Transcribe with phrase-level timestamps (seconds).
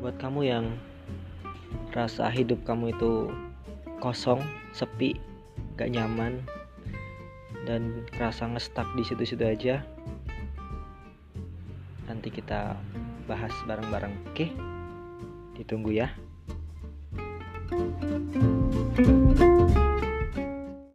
[0.00, 0.66] buat kamu yang
[1.92, 3.28] rasa hidup kamu itu
[4.00, 4.40] kosong
[4.72, 5.20] sepi
[5.76, 6.40] gak nyaman
[7.68, 9.84] dan rasa ngestak di situ-situ aja
[12.08, 12.74] nanti kita
[13.28, 14.50] bahas bareng-bareng oke?
[15.54, 16.08] Ditunggu ya.
[17.70, 18.49] thank you